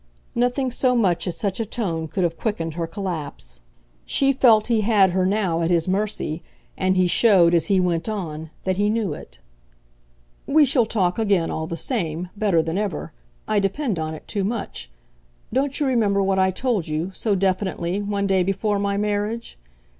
Nothing 0.33 0.71
so 0.71 0.95
much 0.95 1.27
as 1.27 1.37
such 1.37 1.59
a 1.59 1.63
tone 1.63 2.07
could 2.07 2.23
have 2.23 2.35
quickened 2.35 2.73
her 2.73 2.87
collapse; 2.87 3.61
she 4.03 4.33
felt 4.33 4.65
he 4.65 4.81
had 4.81 5.11
her 5.11 5.27
now 5.27 5.61
at 5.61 5.69
his 5.69 5.87
mercy, 5.87 6.41
and 6.75 6.97
he 6.97 7.05
showed, 7.05 7.53
as 7.53 7.67
he 7.67 7.79
went 7.79 8.09
on, 8.09 8.49
that 8.63 8.77
he 8.77 8.89
knew 8.89 9.13
it. 9.13 9.37
"We 10.47 10.65
shall 10.65 10.87
talk 10.87 11.19
again, 11.19 11.51
all 11.51 11.67
the 11.67 11.77
same, 11.77 12.29
better 12.35 12.63
than 12.63 12.79
ever 12.79 13.13
I 13.47 13.59
depend 13.59 13.99
on 13.99 14.15
it 14.15 14.27
too 14.27 14.43
much. 14.43 14.89
Don't 15.53 15.79
you 15.79 15.85
remember 15.85 16.23
what 16.23 16.39
I 16.39 16.49
told 16.49 16.87
you, 16.87 17.11
so 17.13 17.35
definitely, 17.35 18.01
one 18.01 18.25
day 18.25 18.41
before 18.41 18.79
my 18.79 18.97
marriage? 18.97 19.55